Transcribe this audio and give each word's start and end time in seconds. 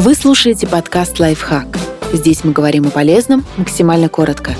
Вы 0.00 0.14
слушаете 0.14 0.68
подкаст 0.68 1.18
«Лайфхак». 1.18 1.76
Здесь 2.12 2.44
мы 2.44 2.52
говорим 2.52 2.86
о 2.86 2.90
полезном 2.90 3.44
максимально 3.56 4.08
коротко. 4.08 4.54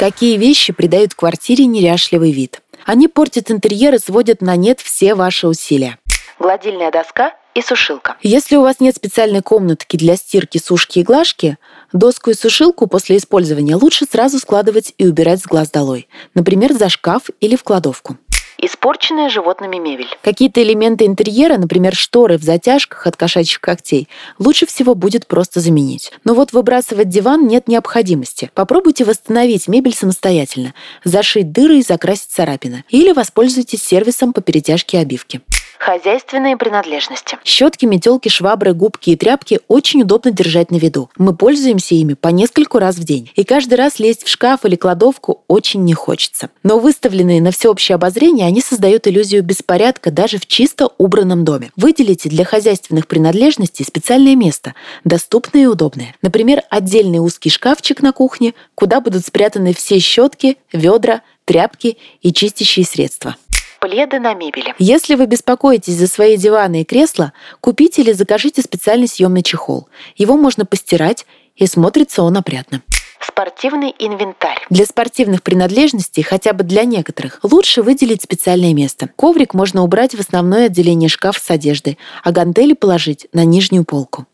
Какие 0.00 0.36
вещи 0.36 0.72
придают 0.72 1.14
квартире 1.14 1.66
неряшливый 1.66 2.32
вид? 2.32 2.60
Они 2.84 3.06
портят 3.06 3.52
интерьер 3.52 3.94
и 3.94 3.98
сводят 3.98 4.42
на 4.42 4.56
нет 4.56 4.80
все 4.80 5.14
ваши 5.14 5.46
усилия. 5.46 5.98
Гладильная 6.40 6.90
доска 6.90 7.34
и 7.54 7.62
сушилка. 7.62 8.16
Если 8.20 8.56
у 8.56 8.62
вас 8.62 8.80
нет 8.80 8.96
специальной 8.96 9.42
комнатки 9.42 9.96
для 9.96 10.16
стирки, 10.16 10.58
сушки 10.58 10.98
и 10.98 11.04
глажки, 11.04 11.56
доску 11.92 12.30
и 12.30 12.34
сушилку 12.34 12.88
после 12.88 13.18
использования 13.18 13.76
лучше 13.76 14.06
сразу 14.10 14.40
складывать 14.40 14.92
и 14.98 15.06
убирать 15.06 15.40
с 15.40 15.46
глаз 15.46 15.70
долой, 15.70 16.08
например, 16.34 16.72
за 16.72 16.88
шкаф 16.88 17.30
или 17.38 17.54
в 17.54 17.62
кладовку 17.62 18.16
испорченная 18.64 19.28
животными 19.28 19.76
мебель. 19.76 20.08
Какие-то 20.22 20.62
элементы 20.62 21.06
интерьера, 21.06 21.56
например, 21.56 21.94
шторы 21.94 22.38
в 22.38 22.42
затяжках 22.42 23.06
от 23.06 23.16
кошачьих 23.16 23.60
когтей, 23.60 24.08
лучше 24.38 24.66
всего 24.66 24.94
будет 24.94 25.26
просто 25.26 25.60
заменить. 25.60 26.12
Но 26.24 26.34
вот 26.34 26.52
выбрасывать 26.52 27.08
диван 27.08 27.46
нет 27.46 27.68
необходимости. 27.68 28.50
Попробуйте 28.54 29.04
восстановить 29.04 29.68
мебель 29.68 29.94
самостоятельно, 29.94 30.74
зашить 31.04 31.52
дыры 31.52 31.78
и 31.78 31.82
закрасить 31.82 32.30
царапины. 32.30 32.84
Или 32.90 33.12
воспользуйтесь 33.12 33.82
сервисом 33.82 34.32
по 34.32 34.40
перетяжке 34.40 34.98
обивки. 34.98 35.40
Хозяйственные 35.80 36.58
принадлежности. 36.58 37.38
Щетки, 37.42 37.86
метелки, 37.86 38.28
швабры, 38.28 38.74
губки 38.74 39.10
и 39.10 39.16
тряпки 39.16 39.60
очень 39.66 40.02
удобно 40.02 40.30
держать 40.30 40.70
на 40.70 40.76
виду. 40.76 41.08
Мы 41.16 41.34
пользуемся 41.34 41.94
ими 41.94 42.12
по 42.12 42.28
нескольку 42.28 42.78
раз 42.78 42.96
в 42.96 43.04
день. 43.04 43.30
И 43.34 43.44
каждый 43.44 43.76
раз 43.76 43.98
лезть 43.98 44.24
в 44.24 44.28
шкаф 44.28 44.66
или 44.66 44.76
кладовку 44.76 45.42
очень 45.48 45.82
не 45.84 45.94
хочется. 45.94 46.50
Но 46.62 46.78
выставленные 46.78 47.40
на 47.40 47.50
всеобщее 47.50 47.94
обозрение, 47.94 48.46
они 48.46 48.60
создают 48.60 49.08
иллюзию 49.08 49.42
беспорядка 49.42 50.10
даже 50.10 50.36
в 50.36 50.46
чисто 50.46 50.90
убранном 50.98 51.46
доме. 51.46 51.70
Выделите 51.76 52.28
для 52.28 52.44
хозяйственных 52.44 53.06
принадлежностей 53.06 53.86
специальное 53.86 54.36
место, 54.36 54.74
доступное 55.04 55.62
и 55.62 55.66
удобное. 55.66 56.14
Например, 56.20 56.62
отдельный 56.68 57.20
узкий 57.20 57.48
шкафчик 57.48 58.02
на 58.02 58.12
кухне, 58.12 58.52
куда 58.74 59.00
будут 59.00 59.24
спрятаны 59.24 59.72
все 59.72 59.98
щетки, 59.98 60.58
ведра, 60.74 61.22
тряпки 61.46 61.96
и 62.20 62.34
чистящие 62.34 62.84
средства 62.84 63.34
пледы 63.80 64.20
на 64.20 64.34
мебели. 64.34 64.74
Если 64.78 65.14
вы 65.14 65.26
беспокоитесь 65.26 65.94
за 65.94 66.06
свои 66.06 66.36
диваны 66.36 66.82
и 66.82 66.84
кресла, 66.84 67.32
купите 67.60 68.02
или 68.02 68.12
закажите 68.12 68.62
специальный 68.62 69.08
съемный 69.08 69.42
чехол. 69.42 69.88
Его 70.16 70.36
можно 70.36 70.64
постирать, 70.66 71.26
и 71.56 71.66
смотрится 71.66 72.22
он 72.22 72.36
опрятно. 72.36 72.82
Спортивный 73.20 73.94
инвентарь. 73.98 74.58
Для 74.70 74.86
спортивных 74.86 75.42
принадлежностей, 75.42 76.22
хотя 76.22 76.52
бы 76.52 76.64
для 76.64 76.84
некоторых, 76.84 77.40
лучше 77.42 77.82
выделить 77.82 78.22
специальное 78.22 78.72
место. 78.72 79.10
Коврик 79.16 79.52
можно 79.52 79.82
убрать 79.82 80.14
в 80.14 80.20
основное 80.20 80.66
отделение 80.66 81.08
шкафа 81.08 81.40
с 81.40 81.50
одеждой, 81.50 81.98
а 82.22 82.32
гантели 82.32 82.72
положить 82.72 83.26
на 83.32 83.44
нижнюю 83.44 83.84
полку 83.84 84.26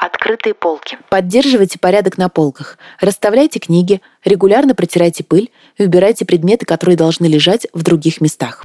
открытые 0.00 0.54
полки. 0.54 0.98
Поддерживайте 1.10 1.78
порядок 1.78 2.16
на 2.16 2.30
полках. 2.30 2.78
Расставляйте 3.00 3.58
книги, 3.58 4.00
регулярно 4.24 4.74
протирайте 4.74 5.22
пыль 5.22 5.50
и 5.76 5.84
убирайте 5.84 6.24
предметы, 6.24 6.64
которые 6.64 6.96
должны 6.96 7.26
лежать 7.26 7.66
в 7.74 7.82
других 7.82 8.20
местах. 8.22 8.64